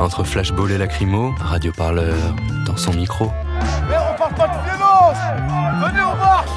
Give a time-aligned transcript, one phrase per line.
[0.00, 2.16] Entre flashball et lacrymo, Radio Parleur
[2.64, 3.26] dans son micro.
[3.86, 5.18] Mais on parle pas de violence
[5.82, 6.50] Venez, on marche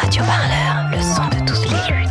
[0.00, 2.08] Radio Parleur, le son de toutes les luttes.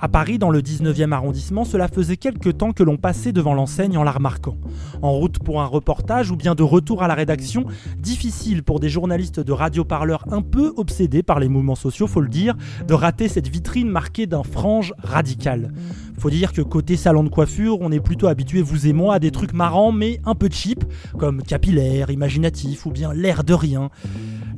[0.00, 3.98] À Paris, dans le 19e arrondissement, cela faisait quelque temps que l'on passait devant l'enseigne
[3.98, 4.56] en la remarquant.
[5.02, 7.64] En route pour un reportage ou bien de retour à la rédaction,
[7.98, 12.28] difficile pour des journalistes de radioparleurs un peu obsédés par les mouvements sociaux, faut le
[12.28, 12.54] dire,
[12.86, 15.72] de rater cette vitrine marquée d'un frange radical.
[16.18, 19.18] Faut dire que côté salon de coiffure, on est plutôt habitué, vous et moi, à
[19.18, 20.84] des trucs marrants mais un peu cheap,
[21.18, 23.90] comme capillaire, imaginatif ou bien l'air de rien.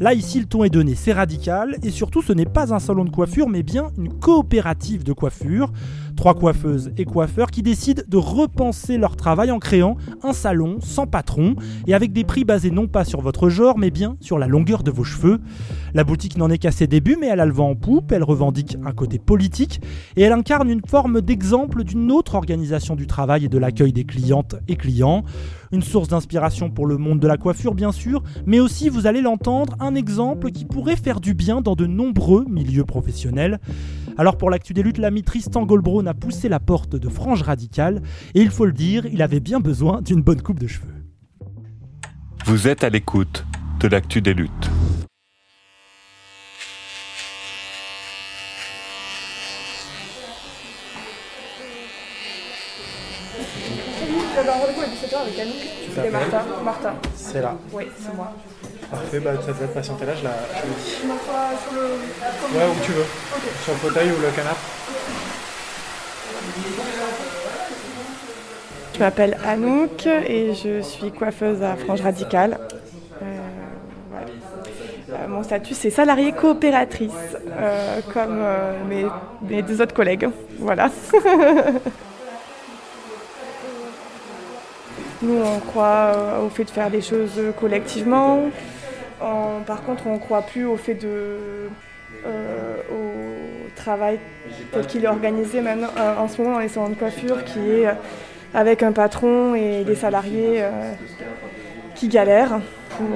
[0.00, 3.04] Là, ici, le ton est donné, c'est radical, et surtout, ce n'est pas un salon
[3.04, 5.70] de coiffure, mais bien une coopérative de coiffure.
[6.22, 11.04] Trois coiffeuses et coiffeurs qui décident de repenser leur travail en créant un salon sans
[11.04, 11.56] patron
[11.88, 14.84] et avec des prix basés non pas sur votre genre, mais bien sur la longueur
[14.84, 15.40] de vos cheveux.
[15.94, 18.22] La boutique n'en est qu'à ses débuts, mais elle a le vent en poupe, elle
[18.22, 19.80] revendique un côté politique
[20.14, 24.04] et elle incarne une forme d'exemple d'une autre organisation du travail et de l'accueil des
[24.04, 25.24] clientes et clients.
[25.72, 29.22] Une source d'inspiration pour le monde de la coiffure, bien sûr, mais aussi, vous allez
[29.22, 33.58] l'entendre, un exemple qui pourrait faire du bien dans de nombreux milieux professionnels.
[34.18, 38.02] Alors pour l'actu des luttes, l'ami Tristan Goldbraun a poussé la porte de Frange Radicale,
[38.34, 40.94] et il faut le dire, il avait bien besoin d'une bonne coupe de cheveux.
[42.44, 43.44] Vous êtes à l'écoute
[43.80, 44.70] de l'actu des luttes.
[54.34, 55.56] J'avais un rendez-vous à 17h avec Anouk.
[55.94, 56.42] C'est Martin.
[56.64, 56.94] Martin.
[57.14, 57.56] C'est là.
[57.72, 58.32] Oui, c'est moi.
[58.92, 61.80] Parfait, bah ça devait être patienter là, je la je sur le.
[62.54, 63.06] Ouais, où tu veux.
[63.64, 64.58] Sur le fauteuil ou le canapé.
[68.94, 72.58] Je m'appelle Anouk et je suis coiffeuse à Frange Radicale.
[73.22, 73.38] Euh,
[74.10, 74.26] voilà.
[75.10, 77.10] Euh, mon statut c'est salariée coopératrice,
[77.48, 79.06] euh, comme euh, mes,
[79.40, 80.28] mes deux autres collègues.
[80.58, 80.90] Voilà.
[85.22, 88.40] Nous, on croit euh, au fait de faire des choses collectivement.
[89.66, 91.36] Par contre, on ne croit plus au fait de.
[92.26, 94.18] euh, au travail
[94.70, 97.58] tel qu'il est organisé maintenant, euh, en ce moment dans les salons de coiffure, qui
[97.58, 97.88] est
[98.54, 100.92] avec un patron et des salariés euh,
[101.94, 102.60] qui galèrent.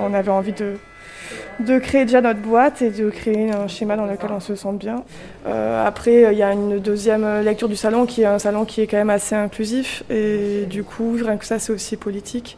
[0.01, 4.31] On avait envie de, créer déjà notre boîte et de créer un schéma dans lequel
[4.33, 5.05] on se sente bien.
[5.45, 8.87] Après, il y a une deuxième lecture du salon qui est un salon qui est
[8.87, 12.57] quand même assez inclusif et du coup, rien que ça, c'est aussi politique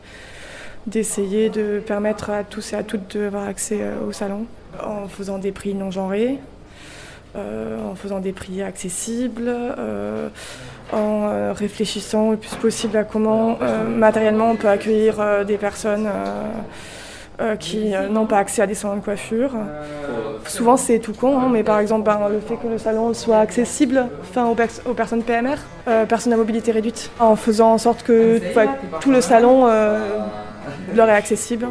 [0.89, 4.47] d'essayer de permettre à tous et à toutes d'avoir accès euh, au salon
[4.83, 6.39] en faisant des prix non genrés,
[7.37, 10.29] euh, en faisant des prix accessibles, euh,
[10.93, 13.59] en réfléchissant le plus possible à comment
[13.95, 16.09] matériellement on peut accueillir des personnes
[17.61, 19.51] qui n'ont pas accès à des salons de coiffure.
[20.47, 23.39] Souvent c'est tout con, hein, mais par exemple ben, le fait que le salon soit
[23.39, 25.57] accessible aux, pers- aux personnes PMR,
[26.09, 28.69] personnes à mobilité réduite, en faisant en sorte que ouais,
[29.01, 29.69] tout le salon
[30.95, 31.67] leur est accessible.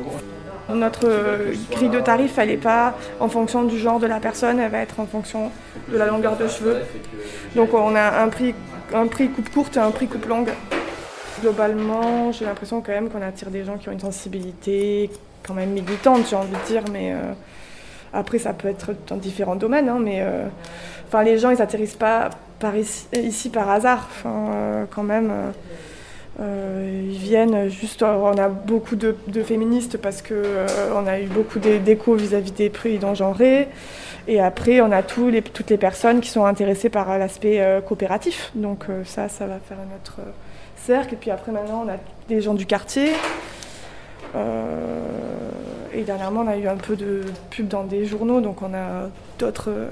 [0.70, 4.60] Notre euh, grille de tarif, elle n'est pas en fonction du genre de la personne,
[4.60, 5.50] elle va être en fonction
[5.90, 6.78] de la longueur de cheveux.
[7.56, 8.54] Donc on a un prix,
[8.94, 10.50] un prix coupe courte et un prix coupe longue.
[11.42, 15.10] Globalement, j'ai l'impression quand même qu'on attire des gens qui ont une sensibilité
[15.46, 17.32] quand même militante, j'ai envie de dire, mais euh,
[18.12, 20.48] après ça peut être dans différents domaines, hein, mais euh,
[21.08, 25.32] enfin les gens ils atterrissent pas par ici, par hasard, enfin, quand même.
[26.40, 31.20] Euh, euh, ils viennent juste, on a beaucoup de, féministes parce que euh, on a
[31.20, 33.14] eu beaucoup d'é- d'échos vis-à-vis des prix non.
[34.28, 38.52] Et après, on a toutes les personnes qui sont intéressées par euh, l'aspect euh, coopératif.
[38.56, 40.32] Donc euh, ça, ça va faire notre euh,
[40.76, 41.14] cercle.
[41.14, 41.98] Et puis après, maintenant, on a
[42.28, 43.14] des gens du quartier.
[44.36, 45.00] Euh,
[45.94, 49.10] et dernièrement, on a eu un peu de pub dans des journaux, donc on a
[49.40, 49.88] d'autres euh,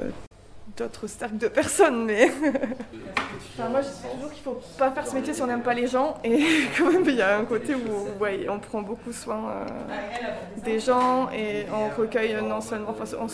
[0.77, 2.29] d'autres cercles de personnes, mais
[3.57, 5.73] enfin, moi je dis toujours qu'il faut pas faire ce métier si on n'aime pas
[5.73, 6.43] les gens et
[6.77, 10.79] quand même il y a un côté où ouais, on prend beaucoup soin euh, des
[10.79, 13.27] gens et on recueille non seulement, enfin, on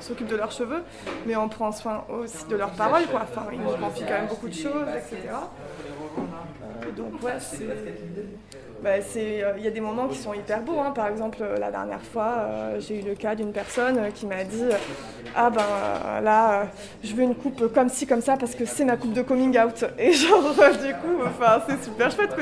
[0.00, 0.82] s'occupe de leurs cheveux,
[1.26, 3.22] mais on prend soin aussi de leurs paroles, quoi.
[3.22, 5.34] Enfin, ils nous confient quand même beaucoup de choses, etc.
[6.18, 7.66] Euh, donc ouais, c'est
[8.82, 10.80] bah, euh, il y a des moments qui sont hyper beaux.
[10.80, 10.90] Hein.
[10.90, 14.42] Par exemple, euh, la dernière fois, euh, j'ai eu le cas d'une personne qui m'a
[14.42, 14.64] dit
[15.36, 16.66] Ah ben là,
[17.04, 19.56] je veux une coupe comme ci, comme ça, parce que c'est ma coupe de coming
[19.56, 19.84] out.
[19.98, 22.34] Et genre, du coup, enfin, c'est super chouette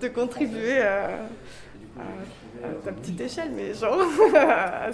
[0.00, 1.08] de, contribuer à,
[2.84, 4.02] ta petite échelle, mais genre,
[4.36, 4.90] à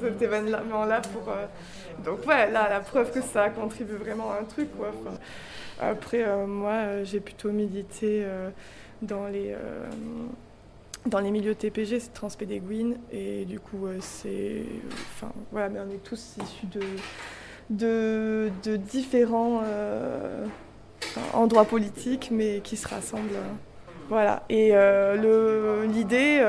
[0.00, 1.32] cet événement-là pour.
[2.04, 4.92] donc, ouais, là, la preuve que ça contribue vraiment à un truc, quoi.
[5.80, 8.24] après, moi, j'ai plutôt milité
[9.02, 9.88] dans les, euh,
[11.06, 12.96] dans les milieux TPG, c'est transpédéguine.
[13.12, 14.62] Et du coup, euh, c'est.
[15.14, 16.66] Enfin, voilà, mais on est tous issus
[17.70, 20.44] de, de, différents euh,
[21.32, 23.38] endroits politiques, mais qui se rassemblent.
[24.08, 24.42] Voilà.
[24.48, 24.72] Et
[25.86, 26.42] l'idée,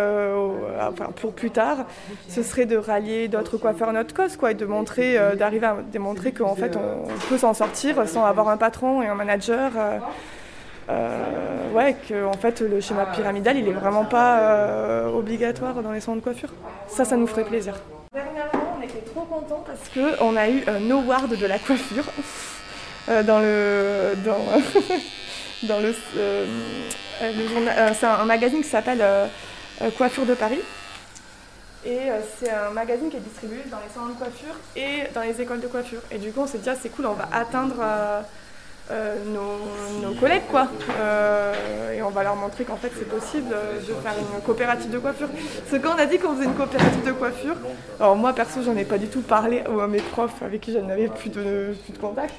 [0.82, 1.86] enfin, pour plus tard,
[2.28, 5.78] ce serait de rallier d'autres coiffeurs à notre cause, quoi, et de montrer, d'arriver à
[5.92, 9.74] démontrer qu'en fait, on peut s'en sortir sans avoir un patron et un manager.
[10.90, 15.92] Euh, ouais, que en fait le schéma pyramidal il est vraiment pas euh, obligatoire dans
[15.92, 16.50] les salons de coiffure.
[16.88, 17.76] Ça, ça nous ferait plaisir.
[18.14, 22.06] Dernièrement, on était trop contents parce que on a eu un award de la coiffure
[23.10, 24.38] euh, dans le dans,
[25.68, 25.94] dans le,
[27.48, 27.94] journal.
[27.94, 29.04] c'est un, magazine qui s'appelle
[29.98, 30.60] Coiffure de Paris.
[31.86, 31.98] Et
[32.38, 35.62] c'est un magazine qui est distribué dans les salons de coiffure et dans les écoles
[35.62, 36.02] de coiffure.
[36.12, 37.78] Et du coup, on s'est dit, ah, c'est cool, on va atteindre
[38.90, 40.68] euh, nos, collègues quoi.
[41.00, 45.00] Euh, et on va leur montrer qu'en fait c'est possible de faire une coopérative de
[45.00, 45.30] coiffure.
[45.30, 47.56] Parce que quand on a dit qu'on faisait une coopérative de coiffure,
[48.00, 50.80] alors moi perso j'en ai pas du tout parlé à mes profs avec qui je
[50.80, 52.34] n'avais plus de, plus de contact.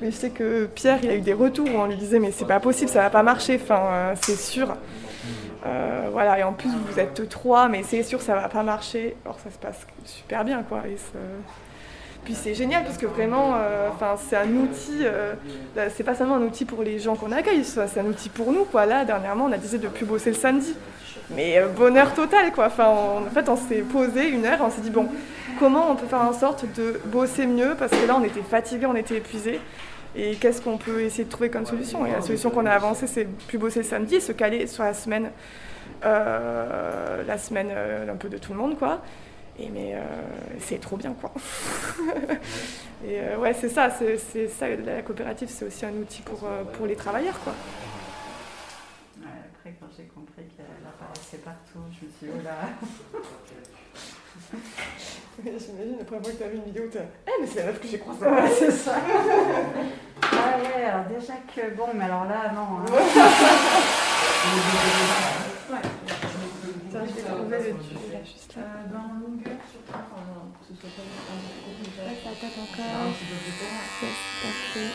[0.00, 2.32] Mais je sais que Pierre il a eu des retours où on lui disait mais
[2.32, 4.76] c'est pas possible, ça va pas marcher, enfin euh, c'est sûr.
[6.12, 9.16] voilà, et en plus vous êtes trois, mais c'est sûr ça va pas marcher.
[9.24, 10.82] Alors ça se passe super bien quoi.
[10.86, 10.96] Et
[12.24, 13.90] puis c'est génial parce que vraiment, euh,
[14.28, 15.34] c'est un outil, euh,
[15.94, 18.64] c'est pas seulement un outil pour les gens qu'on accueille, c'est un outil pour nous.
[18.64, 18.86] Quoi.
[18.86, 20.74] Là, dernièrement, on a décidé de plus bosser le samedi.
[21.30, 22.66] Mais euh, bonheur total, quoi.
[22.66, 25.06] Enfin, en fait, on s'est posé une heure, on s'est dit, bon,
[25.58, 27.74] comment on peut faire en sorte de bosser mieux?
[27.78, 29.60] Parce que là, on était fatigués, on était épuisés.
[30.16, 32.06] Et qu'est-ce qu'on peut essayer de trouver comme solution?
[32.06, 34.94] Et la solution qu'on a avancée, c'est plus bosser le samedi, se caler sur la
[34.94, 35.30] semaine,
[36.02, 37.72] la semaine
[38.08, 39.00] un peu de tout le monde, quoi.
[39.58, 40.00] Et mais euh,
[40.58, 41.32] c'est trop bien quoi.
[43.06, 46.64] et euh, ouais c'est ça, c'est ça la coopérative c'est aussi un outil pour, euh,
[46.64, 47.54] pour les travailleurs quoi.
[49.22, 52.68] après quand j'ai compris qu'elle apparaissait partout, je me suis dit oh là.
[55.44, 57.66] J'imagine la première fois que tu as vu une vidéo, tu Eh mais c'est la
[57.66, 58.26] meuf que j'ai croisée.
[58.26, 58.96] Ouais, c'est ça.
[60.22, 62.78] ah ouais, alors déjà que bon, mais alors là non.
[62.78, 62.84] Hein.
[65.70, 66.13] ouais.
[67.06, 68.62] Je vais trouver le juste là.
[68.90, 72.30] dans longueur, surtout, enfin, que ce soit pas un peu trop Ouais, ça
[72.62, 73.12] encore.
[74.00, 74.90] Yes, parfait.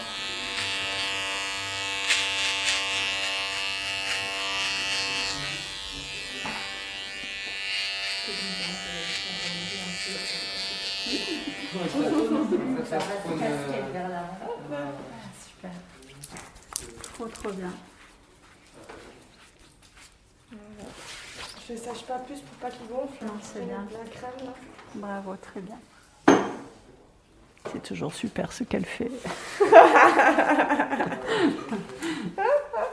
[15.46, 15.72] Super.
[17.14, 17.72] Trop trop bien.
[21.70, 23.24] Je ne sache pas plus pour pas qu'il gonfle.
[23.24, 23.86] Non, c'est bien.
[23.92, 24.54] La crème là.
[24.96, 25.78] Bravo, très bien.
[27.72, 29.12] C'est toujours super ce qu'elle fait.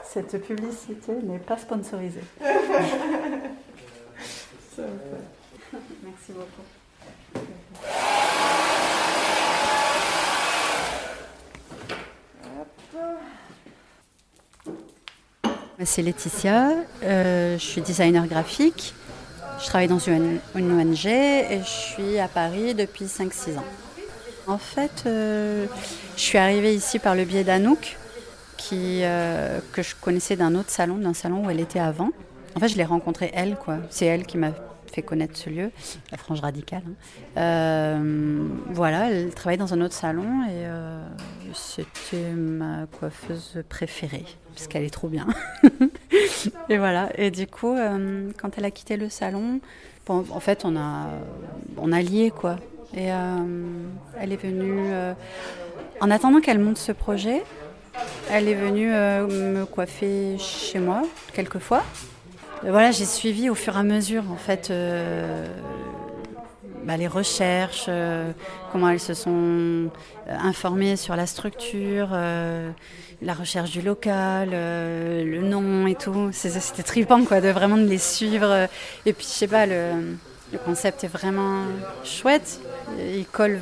[0.03, 2.21] Cette publicité n'est pas sponsorisée.
[15.87, 18.93] C'est Laetitia, euh, je suis designer graphique,
[19.57, 23.63] je travaille dans une, ONG et je suis à Paris depuis 5-6 ans.
[24.47, 25.65] En fait, euh,
[26.17, 27.95] je suis arrivée ici par le biais d'Anouk,
[28.73, 32.09] euh, que je connaissais d'un autre salon, d'un salon où elle était avant.
[32.57, 33.77] En fait, je l'ai rencontrée elle, quoi.
[33.89, 34.51] C'est elle qui m'a
[34.91, 35.71] fait connaître ce lieu,
[36.11, 36.83] la frange radicale.
[37.35, 38.03] Hein.
[38.71, 40.65] voilà, elle travaille dans un autre salon et
[41.53, 44.25] c'était ma coiffeuse préférée
[44.57, 45.27] parce qu'elle est trop bien.
[46.69, 47.09] et voilà.
[47.15, 49.59] Et du coup, euh, quand elle a quitté le salon,
[50.09, 51.09] en fait, on a,
[51.77, 52.57] on a lié quoi.
[52.95, 53.35] Et euh,
[54.19, 55.13] elle est venue, euh,
[56.01, 57.43] en attendant qu'elle monte ce projet,
[58.31, 61.03] elle est venue me coiffer chez moi
[61.33, 61.83] quelques fois.
[62.63, 64.71] Voilà, j'ai suivi au fur et à mesure en fait
[66.87, 68.31] bah, les recherches, euh,
[68.71, 69.87] comment elles se sont euh,
[70.27, 72.71] informées sur la structure, euh,
[73.21, 76.29] la recherche du local, le nom et tout.
[76.31, 78.69] C'était trippant quoi, de vraiment les suivre.
[79.05, 80.15] Et puis je sais pas, le,
[80.53, 81.63] le concept est vraiment
[82.05, 82.61] chouette.
[82.97, 83.59] Il colle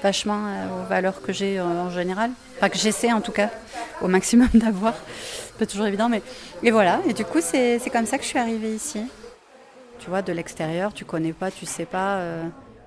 [0.00, 0.40] vachement
[0.78, 2.30] aux valeurs que j'ai en général.
[2.56, 3.50] Enfin, que j'essaie en tout cas
[4.00, 4.94] au maximum d'avoir.
[5.60, 6.22] Pas toujours évident, mais.
[6.62, 7.02] Et voilà.
[7.06, 9.02] Et du coup, c'est comme ça que je suis arrivée ici.
[9.98, 12.16] Tu vois, de l'extérieur, tu connais pas, tu sais pas.
[12.16, 12.44] Euh,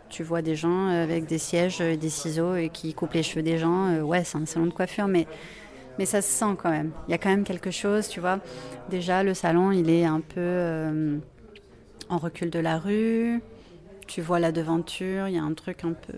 [0.10, 3.44] tu vois des gens avec des sièges et des ciseaux et qui coupent les cheveux
[3.44, 3.90] des gens.
[3.90, 5.28] Euh, ouais, c'est un salon de coiffure, mais,
[6.00, 6.90] mais ça se sent quand même.
[7.08, 8.40] Il y a quand même quelque chose, tu vois.
[8.90, 11.20] Déjà, le salon, il est un peu euh,
[12.10, 13.40] en recul de la rue.
[14.08, 16.18] Tu vois la devanture, il y a un truc un peu.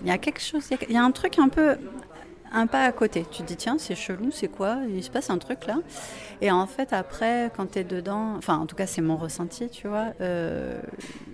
[0.00, 1.76] Il y a quelque chose, il y a un truc un peu
[2.52, 3.24] un pas à côté.
[3.30, 4.78] Tu te dis, tiens, c'est chelou, c'est quoi?
[4.88, 5.78] Il se passe un truc là.
[6.40, 9.68] Et en fait, après, quand tu es dedans, enfin, en tout cas, c'est mon ressenti,
[9.68, 10.80] tu vois, euh,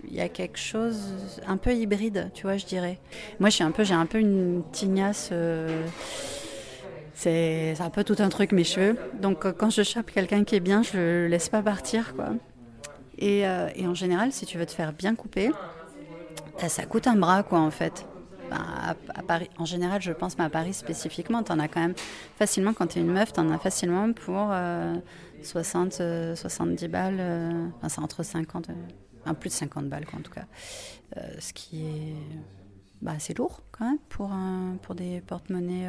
[0.09, 0.99] il y a quelque chose
[1.47, 2.99] un peu hybride, tu vois, je dirais.
[3.41, 5.31] Moi, j'ai un peu, un peu une tignasse.
[5.33, 5.87] Euh,
[7.15, 8.97] c'est un peu tout un truc, mes cheveux.
[9.21, 12.29] Donc, euh, quand je chope quelqu'un qui est bien, je le laisse pas partir, quoi.
[13.21, 13.41] Et,
[13.75, 15.51] et en général, si tu veux te faire bien couper,
[16.69, 18.07] ça coûte un bras, quoi, en fait.
[19.59, 21.95] En général, je pense, mais à Paris spécifiquement, tu en as quand même
[22.37, 24.53] facilement, quand tu es une meuf, tu en as facilement pour
[25.43, 27.17] 60, euh, 70 euh, balles.
[27.19, 28.69] Euh, enfin, c'est entre 50,
[29.23, 30.47] enfin, plus de 50 balles, en tout cas.
[31.39, 32.15] ce qui est
[33.03, 34.31] bah, assez lourd, quand même, pour,
[34.83, 35.89] pour des porte-monnaies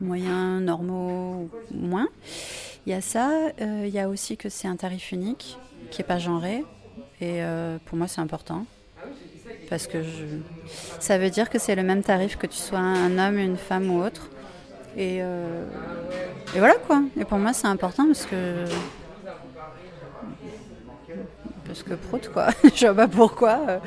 [0.00, 2.08] moyens, normaux, moins.
[2.86, 3.30] Il y a ça.
[3.60, 5.58] Il y a aussi que c'est un tarif unique,
[5.90, 6.64] qui n'est pas genré.
[7.20, 7.42] Et
[7.86, 8.66] pour moi, c'est important
[9.72, 10.04] parce que
[11.00, 13.90] ça veut dire que c'est le même tarif que tu sois un homme, une femme
[13.90, 14.28] ou autre.
[14.98, 15.64] Et, euh,
[16.54, 17.00] voilà quoi.
[17.18, 18.66] Et pour moi, c'est important parce que.
[21.66, 22.48] Parce que prout quoi.
[22.74, 23.60] je vois pas pourquoi.
[23.66, 23.78] Euh,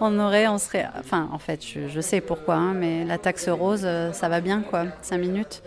[0.00, 0.88] on aurait, on serait.
[0.98, 4.62] Enfin, en fait, je, sais pourquoi, hein, mais la taxe rose, euh, ça va bien
[4.62, 4.86] quoi.
[5.02, 5.62] Cinq minutes.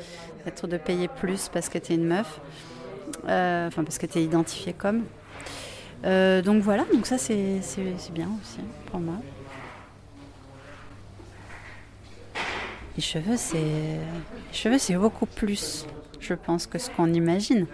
[0.48, 2.42] Être de payer plus parce que tu es une meuf.
[3.26, 5.04] enfin, parce que tu es identifiée comme.
[6.04, 7.62] donc voilà, donc ça c'est
[8.12, 9.18] bien aussi pour moi.
[12.98, 14.00] Les cheveux, c'est
[14.52, 15.86] cheveux, c'est beaucoup plus,
[16.20, 17.68] je pense, que ce qu'on imagine.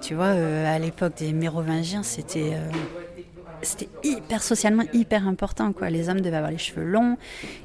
[0.00, 2.70] Tu vois, euh, à l'époque des Mérovingiens, c'était euh,
[3.60, 5.90] c'était hyper socialement hyper important quoi.
[5.90, 7.18] Les hommes devaient avoir les cheveux longs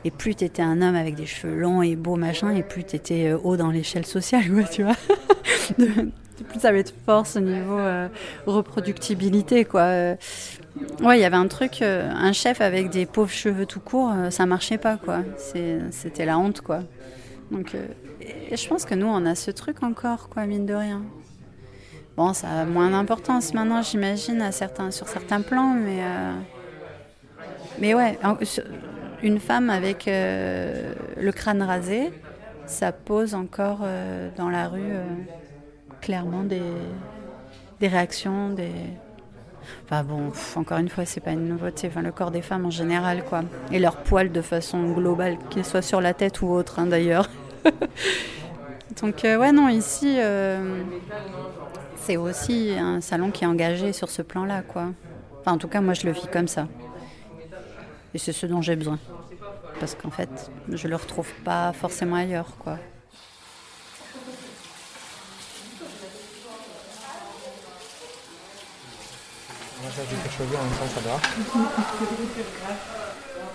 [0.04, 2.84] et plus tu étais un homme avec des cheveux longs et beaux machin et plus
[2.84, 4.98] tu étais euh, haut dans l'échelle sociale quoi, tu vois.
[5.78, 7.80] plus ça avait de force au niveau
[8.46, 10.18] reproductibilité quoi.
[11.02, 14.46] Ouais, il y avait un truc, un chef avec des pauvres cheveux tout courts, ça
[14.46, 15.20] marchait pas quoi.
[15.92, 16.82] C'était la honte quoi.
[17.52, 17.88] Donc, euh,
[18.52, 21.04] je pense que nous, on a ce truc encore, quoi, mine de rien.
[22.18, 26.00] Bon, ça a moins d'importance maintenant, j'imagine, certains, sur certains plans, mais.
[26.02, 26.34] Euh,
[27.78, 28.18] mais ouais,
[29.22, 32.14] une femme avec euh, le crâne rasé,
[32.68, 33.86] ça pose encore
[34.38, 34.94] dans la rue
[36.00, 36.62] clairement des,
[37.82, 38.72] des réactions, des.
[39.86, 41.88] Enfin bon, encore une fois, c'est pas une nouveauté.
[41.88, 43.44] Enfin, le corps des femmes en général, quoi.
[43.72, 47.30] Et leur poils de façon globale, qu'ils soient sur la tête ou autre, hein, d'ailleurs.
[49.02, 50.82] Donc, euh, ouais, non, ici, euh,
[51.98, 54.88] c'est aussi un salon qui est engagé sur ce plan-là, quoi.
[55.42, 56.68] Enfin, en tout cas, moi, je le vis comme ça.
[58.14, 59.00] Et c'est ce dont j'ai besoin.
[59.80, 62.78] Parce qu'en fait, je le retrouve pas forcément ailleurs, quoi.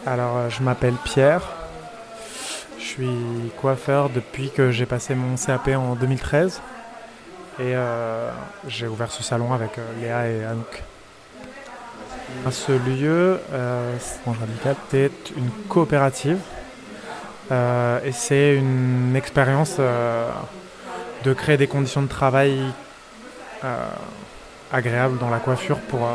[0.06, 1.42] Alors, euh, je m'appelle Pierre.
[2.78, 6.60] Je suis coiffeur depuis que j'ai passé mon CAP en 2013.
[7.60, 8.30] Et euh,
[8.68, 10.82] j'ai ouvert ce salon avec euh, Léa et Anouk.
[12.50, 13.96] Ce lieu, euh,
[14.26, 16.38] Radical, c'est une coopérative.
[17.50, 22.62] et c'est une expérience de créer des conditions de travail
[24.72, 26.10] agréable dans la coiffure pour euh,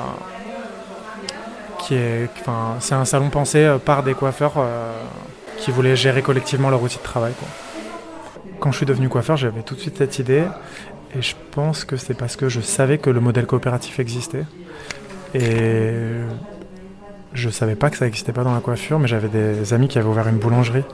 [1.80, 4.94] qui est enfin c'est un salon pensé euh, par des coiffeurs euh,
[5.58, 7.34] qui voulaient gérer collectivement leur outil de travail
[8.60, 10.44] Quand je suis devenu coiffeur, j'avais tout de suite cette idée
[11.16, 14.46] et je pense que c'est parce que je savais que le modèle coopératif existait
[15.34, 15.92] et
[17.34, 19.98] je savais pas que ça n'existait pas dans la coiffure, mais j'avais des amis qui
[19.98, 20.86] avaient ouvert une boulangerie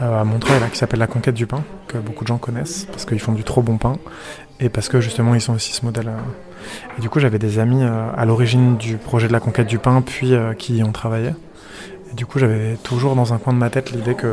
[0.00, 3.20] à Montreuil qui s'appelle la Conquête du pain, que beaucoup de gens connaissent parce qu'ils
[3.20, 3.96] font du trop bon pain
[4.60, 6.10] et parce que justement ils sont aussi ce modèle.
[6.98, 9.78] Et du coup, j'avais des amis euh, à l'origine du projet de la conquête du
[9.78, 11.30] pain, puis euh, qui y ont travaillé.
[12.10, 14.32] Et du coup, j'avais toujours dans un coin de ma tête l'idée que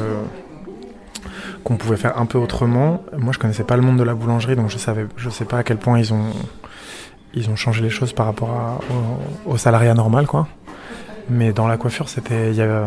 [1.63, 3.03] qu'on pouvait faire un peu autrement.
[3.17, 5.59] Moi, je connaissais pas le monde de la boulangerie, donc je savais, je sais pas
[5.59, 6.25] à quel point ils ont
[7.33, 8.79] ils ont changé les choses par rapport
[9.47, 10.47] au, salariat normal, quoi.
[11.29, 12.59] Mais dans la coiffure, c'était.
[12.61, 12.85] a-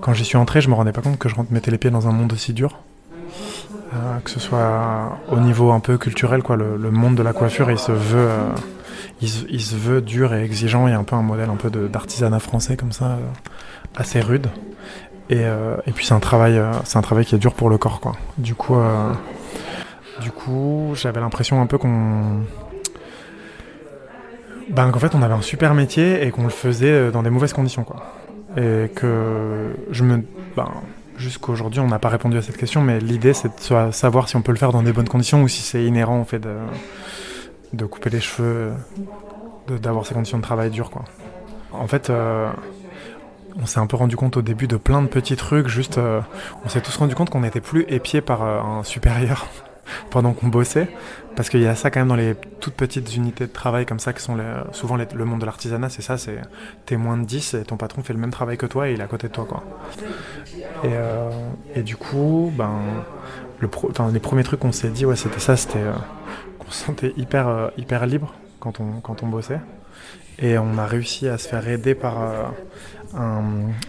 [0.00, 2.08] Quand j'y suis entré, je me rendais pas compte que je mettais les pieds dans
[2.08, 2.80] un monde aussi dur.
[3.94, 6.56] Euh, que ce soit au niveau un peu culturel, quoi.
[6.56, 8.28] Le, monde de la coiffure, il se veut.
[8.28, 8.48] euh,
[9.20, 10.88] il, veut dur et exigeant.
[10.88, 13.18] Il y a un peu un modèle un peu d'artisanat français comme ça, euh,
[13.96, 14.48] assez rude.
[15.30, 17.78] Et, euh, et puis c'est un travail, c'est un travail qui est dur pour le
[17.78, 18.12] corps, quoi.
[18.36, 18.76] Du coup,
[20.20, 22.42] du coup, j'avais l'impression un peu qu'on,
[24.70, 27.52] ben, qu'en fait, on avait un super métier et qu'on le faisait dans des mauvaises
[27.52, 28.14] conditions, quoi.
[28.56, 30.22] Et que je me,
[30.56, 30.68] ben,
[31.16, 34.36] jusqu'aujourd'hui, on n'a pas répondu à cette question, mais l'idée, c'est de sa- savoir si
[34.36, 37.84] on peut le faire dans des bonnes conditions ou si c'est inhérent au fait de,
[37.86, 38.72] couper les cheveux,
[39.68, 41.04] d'avoir ces conditions de travail dures, quoi.
[41.72, 42.10] En fait.
[42.10, 42.50] euh,
[43.56, 46.20] on s'est un peu rendu compte au début de plein de petits trucs, juste euh,
[46.64, 49.46] on s'est tous rendu compte qu'on n'était plus épié par euh, un supérieur
[50.10, 50.88] pendant qu'on bossait,
[51.36, 53.98] parce qu'il y a ça quand même dans les toutes petites unités de travail comme
[53.98, 54.36] ça qui sont
[54.72, 56.40] souvent le monde de l'artisanat, c'est ça, c'est
[56.86, 59.00] t'es moins de 10 et ton patron fait le même travail que toi et il
[59.00, 59.44] est à côté de toi
[60.84, 61.30] euh,
[61.74, 62.72] et du coup, ben,
[63.60, 65.92] les premiers trucs qu'on s'est dit, ouais, c'était ça, c'était euh,
[66.58, 69.60] qu'on se sentait hyper, euh, hyper libre quand on, quand on bossait.
[70.38, 72.52] Et on a réussi à se faire aider par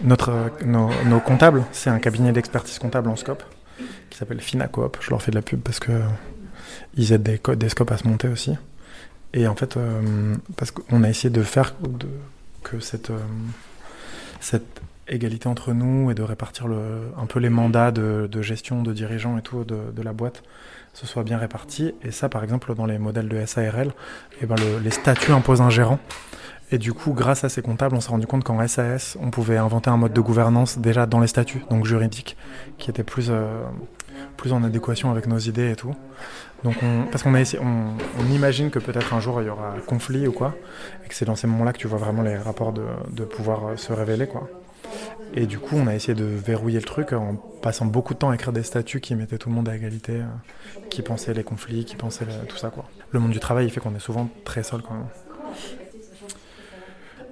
[0.04, 1.64] notre, nos, nos comptables.
[1.72, 3.42] C'est un cabinet d'expertise comptable en scope
[4.10, 4.98] qui s'appelle Finacoop.
[5.00, 5.92] Je leur fais de la pub parce que
[6.96, 8.52] ils aident des, co- des scopes à se monter aussi.
[9.34, 11.74] Et en fait, euh, parce qu'on a essayé de faire
[12.62, 13.18] que cette, euh,
[14.40, 19.38] cette égalité entre nous et de répartir un peu les mandats de, gestion, de dirigeants
[19.38, 20.42] et tout de, la boîte,
[20.94, 21.92] ce soit bien réparti.
[22.02, 23.92] Et ça, par exemple, dans les modèles de SARL,
[24.40, 25.98] eh ben le- les statuts imposent un gérant.
[26.72, 29.56] Et du coup, grâce à ces comptables, on s'est rendu compte qu'en SAS, on pouvait
[29.56, 32.36] inventer un mode de gouvernance déjà dans les statuts, donc juridique,
[32.78, 33.62] qui était plus, euh,
[34.36, 35.94] plus en adéquation avec nos idées et tout.
[36.64, 39.74] Donc on, parce qu'on a essayé, on, imagine que peut-être un jour il y aura
[39.86, 40.56] conflit ou quoi,
[41.04, 43.66] et que c'est dans ces moments-là que tu vois vraiment les rapports de, de pouvoir
[43.66, 44.48] euh, se révéler quoi.
[45.34, 48.30] Et du coup, on a essayé de verrouiller le truc en passant beaucoup de temps
[48.30, 51.44] à écrire des statuts qui mettaient tout le monde à égalité, euh, qui pensaient les
[51.44, 52.84] conflits, qui pensaient tout ça quoi.
[53.10, 55.08] Le monde du travail, il fait qu'on est souvent très seul quand même.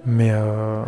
[0.05, 0.83] Mais, euh,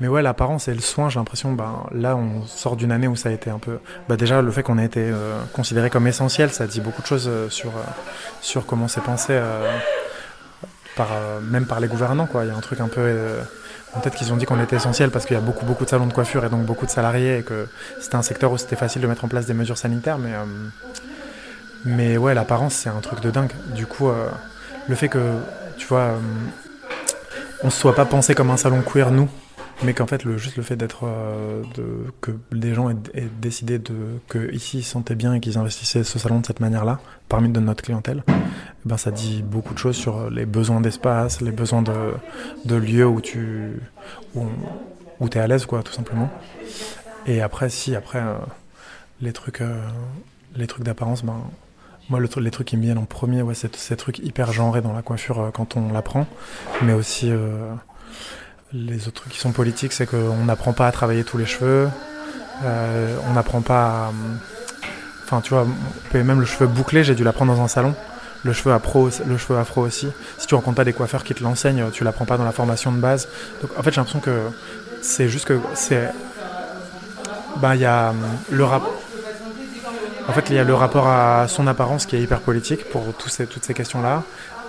[0.00, 3.16] mais ouais, l'apparence et le soin, j'ai l'impression, ben, là, on sort d'une année où
[3.16, 3.78] ça a été un peu.
[4.08, 7.06] Bah, déjà, le fait qu'on ait été euh, considéré comme essentiel, ça dit beaucoup de
[7.06, 7.82] choses euh, sur, euh,
[8.40, 9.70] sur comment c'est pensé, euh,
[10.96, 12.26] par, euh, même par les gouvernants.
[12.26, 12.44] Quoi.
[12.44, 13.38] Il y a un truc un peu.
[13.94, 16.06] Peut-être qu'ils ont dit qu'on était essentiel parce qu'il y a beaucoup, beaucoup de salons
[16.06, 17.66] de coiffure et donc beaucoup de salariés et que
[18.00, 20.18] c'était un secteur où c'était facile de mettre en place des mesures sanitaires.
[20.18, 20.32] Mais,
[21.86, 23.52] mais ouais, l'apparence, c'est un truc de dingue.
[23.74, 24.10] Du coup,
[24.88, 25.32] le fait que,
[25.78, 26.10] tu vois,
[27.62, 29.28] on se soit pas pensé comme un salon queer, nous,
[29.84, 31.04] mais qu'en fait, le, juste le fait d'être.
[31.04, 31.84] euh, de,
[32.20, 33.94] que les gens aient, décidé de,
[34.28, 37.48] que ici ils se sentaient bien et qu'ils investissaient ce salon de cette manière-là, parmi
[37.48, 38.32] de notre clientèle, eh
[38.84, 42.12] ben, ça dit beaucoup de choses sur les besoins d'espace, les besoins de,
[42.64, 43.80] de lieux où tu.
[44.34, 44.46] où,
[45.20, 46.30] où tu es à l'aise, quoi, tout simplement.
[47.26, 48.34] Et après, si, après, euh,
[49.20, 49.80] les trucs, euh,
[50.56, 51.40] les trucs d'apparence, ben.
[52.10, 54.94] Moi, les trucs qui me viennent en premier, ouais, c'est ces trucs hyper genrés dans
[54.94, 56.26] la coiffure euh, quand on l'apprend,
[56.80, 57.70] mais aussi euh,
[58.72, 61.90] les autres trucs qui sont politiques, c'est qu'on n'apprend pas à travailler tous les cheveux,
[62.64, 64.12] euh, on n'apprend pas à...
[65.24, 65.66] Enfin, tu vois,
[66.14, 67.94] même le cheveu bouclé, j'ai dû l'apprendre dans un salon.
[68.44, 70.08] Le cheveu, afro, le cheveu afro aussi.
[70.38, 72.90] Si tu rencontres pas des coiffeurs qui te l'enseignent, tu l'apprends pas dans la formation
[72.90, 73.28] de base.
[73.60, 74.48] Donc, en fait, j'ai l'impression que
[75.02, 76.10] c'est juste que c'est...
[77.56, 78.16] Ben, il y a hum,
[78.50, 78.82] le rap...
[80.28, 83.02] En fait, il y a le rapport à son apparence qui est hyper politique pour
[83.14, 84.24] toutes ces questions-là.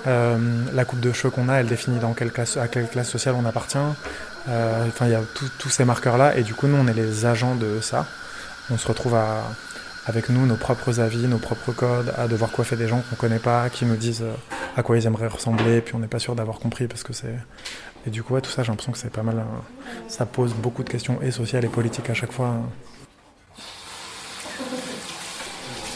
[0.08, 0.38] Euh,
[0.74, 3.36] la coupe de cheveux qu'on a, elle définit dans quelle classe, à quelle classe sociale
[3.38, 3.78] on appartient.
[4.48, 5.22] Euh, Enfin, il y a
[5.60, 6.38] tous ces marqueurs-là.
[6.38, 8.06] Et du coup, nous, on est les agents de ça.
[8.72, 9.17] On se retrouve
[10.06, 13.39] avec nous, nos propres avis, nos propres codes, à devoir coiffer des gens qu'on connaît
[13.39, 14.34] pas, qui nous disent euh,
[14.78, 17.36] à quoi ils aimeraient ressembler, puis on n'est pas sûr d'avoir compris parce que c'est.
[18.08, 19.43] Et du coup, tout ça, j'ai l'impression que c'est pas mal.
[20.08, 22.56] ça pose beaucoup de questions et sociales et politiques à chaque fois.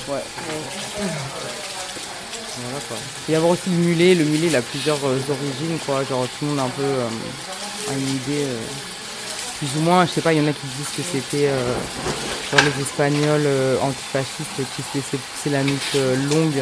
[0.09, 0.19] Ouais.
[2.61, 2.97] Voilà quoi.
[3.27, 4.15] Il y avoir aussi le mulet.
[4.15, 6.03] Le mulet, il a plusieurs euh, origines, quoi.
[6.03, 7.07] Genre, tout le monde a un peu euh,
[7.89, 8.59] a une idée, euh,
[9.57, 10.05] plus ou moins.
[10.05, 13.47] Je sais pas, il y en a qui disent que c'était genre les Espagnols
[13.81, 15.97] antifascistes qui se laissaient pousser la nuque
[16.29, 16.61] longue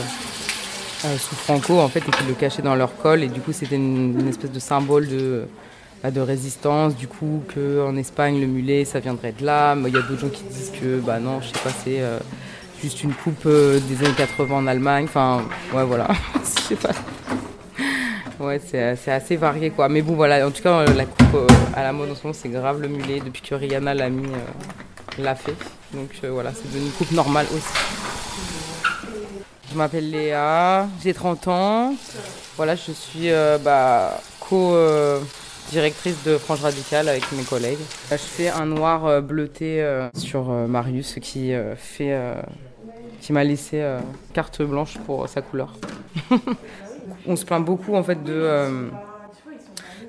[1.17, 3.23] sous Franco, en fait, et qui le cachaient dans leur col.
[3.23, 5.47] Et du coup, c'était une, une espèce de symbole de
[6.03, 9.75] bah, de résistance, du coup, qu'en Espagne, le mulet, ça viendrait de là.
[9.75, 12.01] Mais il y a d'autres gens qui disent que, bah non, je sais pas, c'est
[12.81, 15.05] juste une coupe euh, des années 80 en Allemagne.
[15.05, 16.07] Enfin, ouais, voilà.
[18.39, 19.87] Ouais, c'est c'est assez varié, quoi.
[19.87, 22.23] Mais bon, voilà, en tout cas, euh, la coupe euh, à la mode en ce
[22.23, 23.19] moment, c'est grave le mulet.
[23.23, 25.53] Depuis que Rihanna l'a mis, euh, l'a fait.
[25.93, 27.67] Donc euh, voilà, c'est devenu une coupe normale aussi.
[29.71, 31.95] Je m'appelle Léa, j'ai 30 ans.
[32.57, 35.19] Voilà, je suis euh, bah, co, euh,
[35.69, 37.79] directrice de Frange Radicale avec mes collègues.
[38.09, 42.17] Je fais un noir euh, bleuté euh, sur euh, Marius qui fait,
[43.21, 43.81] qui m'a laissé
[44.33, 45.73] carte blanche pour sa couleur.
[47.27, 48.89] On se plaint beaucoup en fait de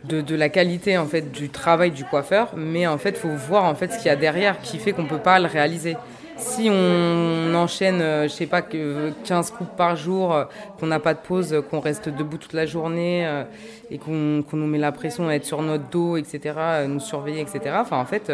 [0.04, 3.64] de, de, la qualité en fait du travail du coiffeur, mais en fait, faut voir
[3.64, 5.96] en fait ce qu'il y a derrière qui fait qu'on peut pas le réaliser.
[6.36, 10.44] Si on enchaîne, euh, je sais pas, que 15 coupes par jour, euh,
[10.80, 13.44] qu'on n'a pas de pause, qu'on reste debout toute la journée euh,
[13.90, 16.54] et qu'on nous met la pression à être sur notre dos, etc.,
[16.88, 17.76] nous surveiller, etc.
[17.78, 18.32] Enfin, en fait,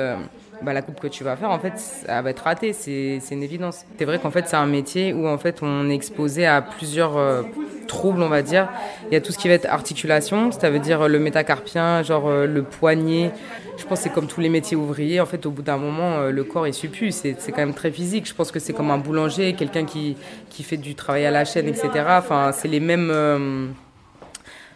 [0.62, 1.74] bah, la coupe que tu vas faire, en fait,
[2.06, 3.84] elle va être ratée, c'est une évidence.
[3.98, 7.44] C'est vrai qu'en fait, c'est un métier où en fait, on est exposé à plusieurs
[7.86, 8.68] troubles, on va dire.
[9.10, 12.30] Il y a tout ce qui va être articulation, ça veut dire le métacarpien, genre
[12.30, 13.32] le poignet,
[13.78, 15.20] je pense que c'est comme tous les métiers ouvriers.
[15.20, 17.12] En fait, au bout d'un moment, euh, le corps est suppu.
[17.12, 18.26] C'est quand même très physique.
[18.26, 20.16] Je pense que c'est comme un boulanger, quelqu'un qui,
[20.50, 21.88] qui fait du travail à la chaîne, etc.
[22.08, 23.10] Enfin, c'est les mêmes.
[23.10, 23.68] Euh,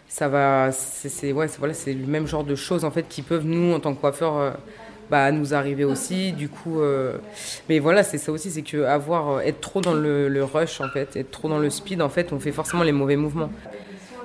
[0.07, 0.71] ça va.
[0.71, 3.79] C'est ouais, voilà, c'est le même genre de choses en fait qui peuvent nous, en
[3.81, 4.51] tant que coiffeurs, euh,
[5.13, 6.31] bah, nous arriver aussi.
[6.31, 6.81] Du coup,
[7.69, 10.89] mais voilà, c'est ça aussi, c'est que avoir être trop dans le, le, rush en
[10.89, 13.51] fait, être trop dans le speed en fait, on fait forcément les mauvais mouvements.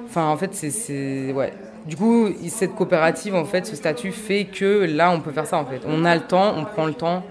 [0.06, 1.52] Enfin, en fait, c'est ouais,
[1.88, 5.56] du coup, cette coopérative, en fait, ce statut fait que là, on peut faire ça,
[5.56, 5.80] en fait.
[5.86, 7.22] On a le temps, on prend le temps.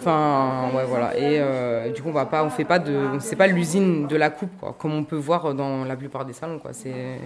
[0.00, 1.16] Enfin, ouais, voilà.
[1.16, 4.16] Et euh, du coup, on va pas, on fait pas de, c'est pas l'usine de
[4.16, 6.72] la coupe, quoi, comme on peut voir dans la plupart des salons, quoi.
[6.72, 7.20] C'est,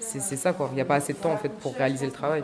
[0.00, 0.68] c'est, ça, quoi.
[0.72, 2.42] Il n'y a pas assez de temps, en fait, pour réaliser le travail.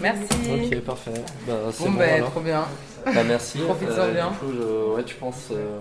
[0.00, 0.72] Merci.
[0.72, 1.10] Ok, parfait.
[1.46, 2.64] Bah, bon, bon, ben, trop bien.
[3.04, 3.58] Bah, merci.
[3.66, 4.30] Profite-en euh, bien.
[4.30, 5.48] Du coup, je, ouais, tu penses.
[5.52, 5.80] Euh,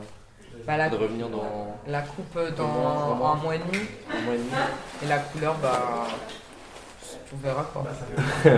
[0.66, 1.78] bah, la, de revenir dans.
[1.88, 3.84] La coupe dans un mois, un mois et demi.
[4.10, 4.50] Un mois et demi.
[5.04, 6.08] Et la couleur, bah.
[7.30, 7.84] Tu verras quoi.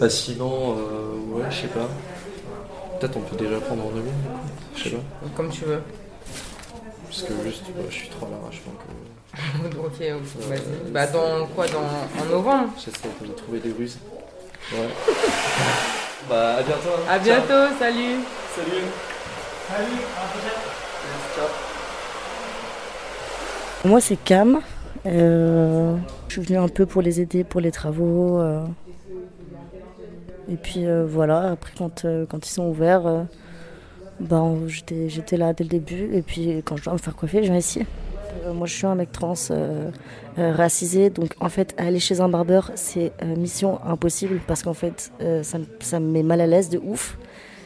[0.00, 1.88] bah, sinon, euh, ouais, je sais pas.
[2.98, 4.10] Peut-être on peut déjà prendre en demi,
[4.76, 5.02] je sais pas.
[5.36, 5.80] Comme tu veux.
[7.04, 9.76] Parce que juste, bah, je suis trop à l'arrache donc.
[9.78, 10.90] ok, ok, vas-y.
[10.90, 12.72] Bah, dans quoi dans, En novembre?
[12.76, 13.98] J'essaie de trouver des ruses.
[14.72, 14.88] Ouais.
[16.30, 16.88] bah, à bientôt.
[16.96, 17.10] Hein.
[17.10, 18.20] À bientôt, salut.
[18.56, 18.86] Salut.
[19.68, 20.00] Salut,
[23.84, 24.60] Moi, c'est Cam.
[25.04, 25.96] Euh,
[26.28, 28.38] je suis venue un peu pour les aider pour les travaux.
[28.40, 28.64] Euh.
[30.50, 33.26] Et puis euh, voilà, après, quand, quand ils sont ouverts,
[34.20, 36.14] ben, j'étais là dès le début.
[36.14, 37.84] Et puis quand je dois me faire coiffer, je viens ici.
[38.54, 39.34] Moi, je suis un mec trans
[40.36, 41.10] racisé.
[41.10, 46.00] Donc, en fait, aller chez un barbeur, c'est mission impossible parce qu'en fait, ça, ça
[46.00, 47.16] me met mal à l'aise de ouf.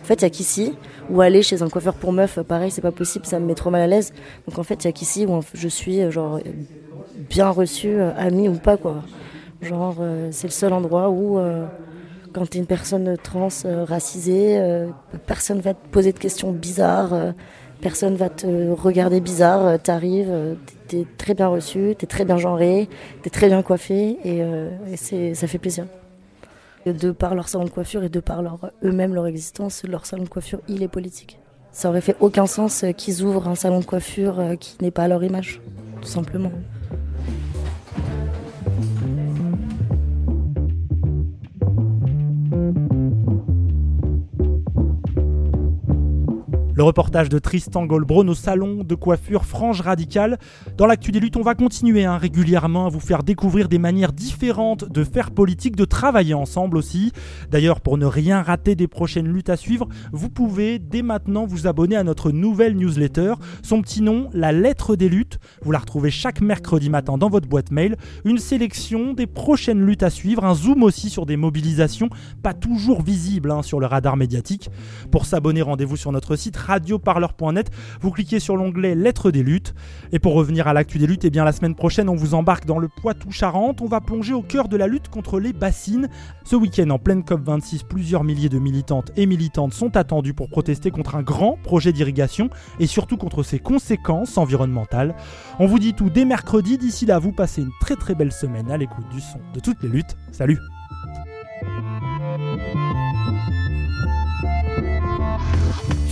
[0.06, 0.72] En fait, il n'y a qu'ici,
[1.10, 3.70] ou aller chez un coiffeur pour meuf, pareil, c'est pas possible, ça me met trop
[3.70, 4.12] mal à l'aise.
[4.46, 6.38] Donc en fait, il n'y a qu'ici où je suis euh, genre
[7.28, 9.02] bien reçue, euh, amie ou pas, quoi.
[9.62, 11.40] Genre, euh, c'est le seul endroit où,
[12.32, 14.86] quand tu es une personne trans, racisée,
[15.26, 17.34] personne va te poser de questions bizarres,
[17.80, 20.56] personne va te regarder bizarre, t'arrives,
[20.88, 22.88] t'es très bien reçu, t'es très bien genré,
[23.22, 24.42] t'es très bien coiffé, et,
[24.92, 25.86] et ça fait plaisir.
[26.86, 28.42] De par leur salon de coiffure et de par
[28.84, 31.38] eux-mêmes leur existence, leur salon de coiffure, il est politique.
[31.76, 35.02] Ça aurait fait aucun sens qu'ils ouvrent un salon de coiffure euh, qui n'est pas
[35.02, 35.60] à leur image,
[36.00, 36.50] tout simplement.
[46.76, 50.36] Le reportage de Tristan Goldbron au salon de coiffure Frange Radicale.
[50.76, 54.12] Dans l'actu des luttes, on va continuer hein, régulièrement à vous faire découvrir des manières
[54.12, 57.12] différentes de faire politique, de travailler ensemble aussi.
[57.50, 61.66] D'ailleurs, pour ne rien rater des prochaines luttes à suivre, vous pouvez dès maintenant vous
[61.66, 63.32] abonner à notre nouvelle newsletter.
[63.62, 65.38] Son petit nom, la lettre des luttes.
[65.62, 67.96] Vous la retrouvez chaque mercredi matin dans votre boîte mail.
[68.26, 72.10] Une sélection des prochaines luttes à suivre, un zoom aussi sur des mobilisations
[72.42, 74.68] pas toujours visibles hein, sur le radar médiatique.
[75.10, 77.70] Pour s'abonner, rendez-vous sur notre site radioparleur.net.
[78.00, 79.74] Vous cliquez sur l'onglet Lettres des luttes.
[80.12, 82.66] Et pour revenir à l'actu des luttes, eh bien la semaine prochaine, on vous embarque
[82.66, 83.80] dans le Poitou-Charentes.
[83.80, 86.08] On va plonger au cœur de la lutte contre les bassines.
[86.44, 90.90] Ce week-end, en pleine COP26, plusieurs milliers de militantes et militantes sont attendus pour protester
[90.90, 92.50] contre un grand projet d'irrigation
[92.80, 95.14] et surtout contre ses conséquences environnementales.
[95.58, 96.78] On vous dit tout dès mercredi.
[96.78, 99.82] D'ici là, vous passez une très très belle semaine à l'écoute du son de toutes
[99.82, 100.16] les luttes.
[100.32, 100.58] Salut